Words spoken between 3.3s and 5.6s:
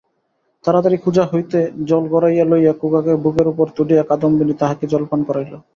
উপর তুলিয়া কাদম্বিনী তাহাকে জলপান করাইল।